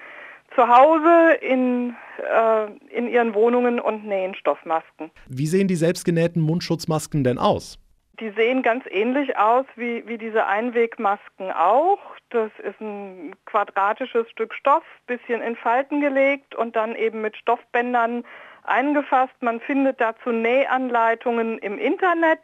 zu 0.55 0.67
Hause 0.67 1.33
in, 1.41 1.95
äh, 2.17 2.95
in 2.95 3.07
ihren 3.07 3.33
Wohnungen 3.33 3.79
und 3.79 4.05
nähen 4.05 4.35
Stoffmasken. 4.35 5.11
Wie 5.27 5.47
sehen 5.47 5.67
die 5.67 5.75
selbstgenähten 5.75 6.41
Mundschutzmasken 6.41 7.23
denn 7.23 7.37
aus? 7.37 7.79
Die 8.19 8.31
sehen 8.31 8.63
ganz 8.63 8.83
ähnlich 8.89 9.37
aus 9.37 9.65
wie, 9.77 10.05
wie 10.05 10.17
diese 10.17 10.45
Einwegmasken 10.45 11.51
auch. 11.51 11.99
Das 12.31 12.51
ist 12.59 12.79
ein 12.81 13.33
quadratisches 13.45 14.29
Stück 14.29 14.53
Stoff, 14.53 14.83
bisschen 15.07 15.41
in 15.41 15.55
Falten 15.55 16.01
gelegt 16.01 16.53
und 16.53 16.75
dann 16.75 16.95
eben 16.95 17.21
mit 17.21 17.37
Stoffbändern 17.37 18.25
eingefasst. 18.63 19.33
Man 19.39 19.61
findet 19.61 20.01
dazu 20.01 20.31
Nähanleitungen 20.31 21.59
im 21.59 21.77
Internet. 21.79 22.41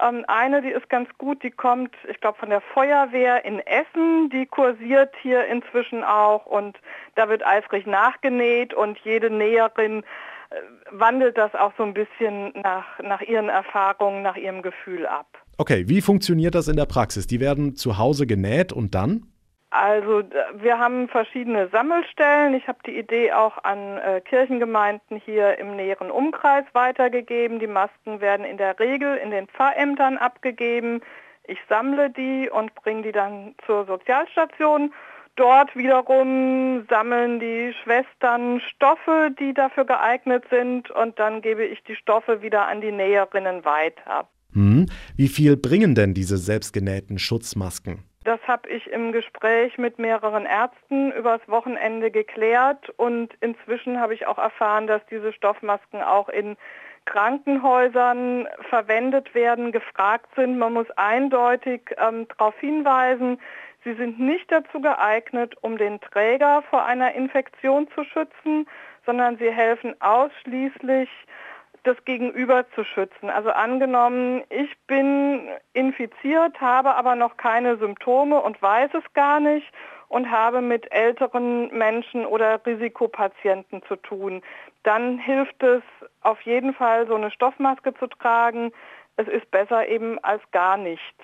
Ähm, 0.00 0.24
eine, 0.26 0.62
die 0.62 0.70
ist 0.70 0.88
ganz 0.88 1.08
gut, 1.18 1.42
die 1.42 1.50
kommt, 1.50 1.94
ich 2.08 2.20
glaube, 2.20 2.38
von 2.38 2.50
der 2.50 2.60
Feuerwehr 2.60 3.44
in 3.44 3.60
Essen. 3.60 4.30
Die 4.30 4.46
kursiert 4.46 5.14
hier 5.22 5.46
inzwischen 5.46 6.02
auch 6.02 6.46
und 6.46 6.76
da 7.14 7.28
wird 7.28 7.46
eifrig 7.46 7.86
nachgenäht 7.86 8.74
und 8.74 8.98
jede 9.04 9.30
Näherin 9.30 10.02
äh, 10.50 10.56
wandelt 10.90 11.38
das 11.38 11.54
auch 11.54 11.72
so 11.76 11.84
ein 11.84 11.94
bisschen 11.94 12.52
nach, 12.62 12.98
nach 13.02 13.20
ihren 13.20 13.48
Erfahrungen, 13.48 14.22
nach 14.22 14.36
ihrem 14.36 14.62
Gefühl 14.62 15.06
ab. 15.06 15.26
Okay, 15.56 15.84
wie 15.86 16.00
funktioniert 16.00 16.56
das 16.56 16.66
in 16.66 16.76
der 16.76 16.86
Praxis? 16.86 17.28
Die 17.28 17.38
werden 17.38 17.76
zu 17.76 17.98
Hause 17.98 18.26
genäht 18.26 18.72
und 18.72 18.94
dann? 18.94 19.33
Also 19.74 20.22
wir 20.54 20.78
haben 20.78 21.08
verschiedene 21.08 21.66
Sammelstellen. 21.66 22.54
Ich 22.54 22.68
habe 22.68 22.78
die 22.86 22.96
Idee 22.96 23.32
auch 23.32 23.58
an 23.64 23.98
äh, 23.98 24.20
Kirchengemeinden 24.20 25.16
hier 25.16 25.58
im 25.58 25.74
näheren 25.74 26.12
Umkreis 26.12 26.64
weitergegeben. 26.74 27.58
Die 27.58 27.66
Masken 27.66 28.20
werden 28.20 28.46
in 28.46 28.56
der 28.56 28.78
Regel 28.78 29.16
in 29.16 29.32
den 29.32 29.48
Pfarrämtern 29.48 30.16
abgegeben. 30.16 31.00
Ich 31.48 31.58
sammle 31.68 32.10
die 32.10 32.48
und 32.48 32.72
bringe 32.76 33.02
die 33.02 33.10
dann 33.10 33.56
zur 33.66 33.84
Sozialstation. 33.84 34.94
Dort 35.34 35.74
wiederum 35.74 36.86
sammeln 36.88 37.40
die 37.40 37.74
Schwestern 37.82 38.60
Stoffe, 38.60 39.34
die 39.40 39.54
dafür 39.54 39.86
geeignet 39.86 40.44
sind 40.50 40.88
und 40.92 41.18
dann 41.18 41.42
gebe 41.42 41.64
ich 41.64 41.82
die 41.82 41.96
Stoffe 41.96 42.42
wieder 42.42 42.68
an 42.68 42.80
die 42.80 42.92
Näherinnen 42.92 43.64
weiter. 43.64 44.28
Hm. 44.52 44.86
Wie 45.16 45.26
viel 45.26 45.56
bringen 45.56 45.96
denn 45.96 46.14
diese 46.14 46.38
selbstgenähten 46.38 47.18
Schutzmasken? 47.18 48.04
Das 48.24 48.40
habe 48.48 48.70
ich 48.70 48.90
im 48.90 49.12
Gespräch 49.12 49.76
mit 49.76 49.98
mehreren 49.98 50.46
Ärzten 50.46 51.12
übers 51.12 51.46
Wochenende 51.46 52.10
geklärt 52.10 52.88
und 52.96 53.34
inzwischen 53.40 54.00
habe 54.00 54.14
ich 54.14 54.26
auch 54.26 54.38
erfahren, 54.38 54.86
dass 54.86 55.04
diese 55.10 55.32
Stoffmasken 55.34 56.02
auch 56.02 56.30
in 56.30 56.56
Krankenhäusern 57.04 58.48
verwendet 58.70 59.34
werden, 59.34 59.72
gefragt 59.72 60.30
sind. 60.36 60.58
Man 60.58 60.72
muss 60.72 60.90
eindeutig 60.92 61.94
ähm, 61.98 62.26
darauf 62.28 62.58
hinweisen, 62.58 63.38
sie 63.84 63.92
sind 63.92 64.18
nicht 64.18 64.50
dazu 64.50 64.80
geeignet, 64.80 65.54
um 65.60 65.76
den 65.76 66.00
Träger 66.00 66.62
vor 66.70 66.86
einer 66.86 67.12
Infektion 67.12 67.88
zu 67.94 68.04
schützen, 68.04 68.66
sondern 69.04 69.36
sie 69.36 69.50
helfen 69.50 69.94
ausschließlich 70.00 71.10
das 71.84 72.02
Gegenüber 72.04 72.64
zu 72.74 72.84
schützen. 72.84 73.30
Also 73.30 73.50
angenommen, 73.50 74.42
ich 74.50 74.70
bin 74.86 75.48
infiziert, 75.72 76.60
habe 76.60 76.96
aber 76.96 77.14
noch 77.14 77.36
keine 77.36 77.76
Symptome 77.76 78.40
und 78.40 78.60
weiß 78.60 78.90
es 78.94 79.12
gar 79.12 79.38
nicht 79.38 79.70
und 80.08 80.30
habe 80.30 80.60
mit 80.60 80.90
älteren 80.92 81.68
Menschen 81.76 82.26
oder 82.26 82.64
Risikopatienten 82.64 83.82
zu 83.88 83.96
tun, 83.96 84.42
dann 84.82 85.18
hilft 85.18 85.62
es 85.62 85.82
auf 86.22 86.40
jeden 86.42 86.74
Fall, 86.74 87.06
so 87.06 87.14
eine 87.14 87.30
Stoffmaske 87.30 87.94
zu 87.94 88.06
tragen. 88.06 88.72
Es 89.16 89.28
ist 89.28 89.50
besser 89.50 89.88
eben 89.88 90.18
als 90.22 90.42
gar 90.52 90.76
nichts. 90.76 91.22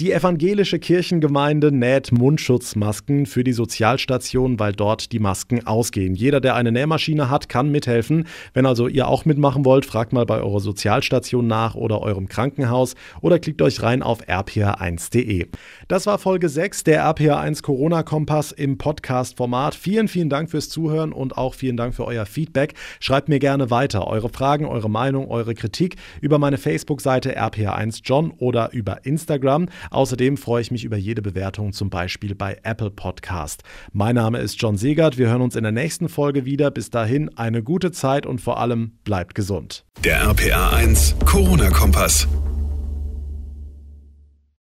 Die 0.00 0.12
evangelische 0.12 0.78
Kirchengemeinde 0.78 1.72
näht 1.72 2.10
Mundschutzmasken 2.10 3.26
für 3.26 3.44
die 3.44 3.52
Sozialstation, 3.52 4.58
weil 4.58 4.72
dort 4.72 5.12
die 5.12 5.18
Masken 5.18 5.66
ausgehen. 5.66 6.14
Jeder, 6.14 6.40
der 6.40 6.54
eine 6.54 6.72
Nähmaschine 6.72 7.28
hat, 7.28 7.50
kann 7.50 7.70
mithelfen. 7.70 8.26
Wenn 8.54 8.64
also 8.64 8.88
ihr 8.88 9.08
auch 9.08 9.26
mitmachen 9.26 9.66
wollt, 9.66 9.84
fragt 9.84 10.14
mal 10.14 10.24
bei 10.24 10.40
eurer 10.40 10.60
Sozialstation 10.60 11.46
nach 11.46 11.74
oder 11.74 12.00
eurem 12.00 12.28
Krankenhaus 12.30 12.94
oder 13.20 13.38
klickt 13.38 13.60
euch 13.60 13.82
rein 13.82 14.02
auf 14.02 14.26
rpr1.de. 14.26 15.48
Das 15.86 16.06
war 16.06 16.16
Folge 16.16 16.48
6 16.48 16.84
der 16.84 17.04
RPR1 17.04 17.60
Corona 17.60 18.02
Kompass 18.02 18.52
im 18.52 18.78
Podcast-Format. 18.78 19.74
Vielen, 19.74 20.08
vielen 20.08 20.30
Dank 20.30 20.50
fürs 20.50 20.70
Zuhören 20.70 21.12
und 21.12 21.36
auch 21.36 21.52
vielen 21.52 21.76
Dank 21.76 21.94
für 21.94 22.06
euer 22.06 22.24
Feedback. 22.24 22.72
Schreibt 23.00 23.28
mir 23.28 23.38
gerne 23.38 23.70
weiter 23.70 24.06
eure 24.06 24.30
Fragen, 24.30 24.64
eure 24.64 24.88
Meinung, 24.88 25.28
eure 25.28 25.54
Kritik 25.54 25.96
über 26.22 26.38
meine 26.38 26.56
Facebook-Seite 26.56 27.38
rpr1john 27.38 28.30
oder 28.38 28.72
über 28.72 29.04
Instagram. 29.04 29.68
Außerdem 29.90 30.36
freue 30.36 30.62
ich 30.62 30.70
mich 30.70 30.84
über 30.84 30.96
jede 30.96 31.22
Bewertung, 31.22 31.72
zum 31.72 31.90
Beispiel 31.90 32.34
bei 32.34 32.58
Apple 32.62 32.90
Podcast. 32.90 33.62
Mein 33.92 34.14
Name 34.14 34.38
ist 34.38 34.60
John 34.60 34.76
Segert. 34.76 35.18
Wir 35.18 35.28
hören 35.28 35.42
uns 35.42 35.56
in 35.56 35.62
der 35.62 35.72
nächsten 35.72 36.08
Folge 36.08 36.44
wieder. 36.44 36.70
Bis 36.70 36.90
dahin 36.90 37.36
eine 37.36 37.62
gute 37.62 37.92
Zeit 37.92 38.26
und 38.26 38.40
vor 38.40 38.58
allem 38.58 38.98
bleibt 39.04 39.34
gesund. 39.34 39.84
Der 40.04 40.20
RPA 40.22 40.70
1 40.70 41.16
Corona-Kompass. 41.26 42.28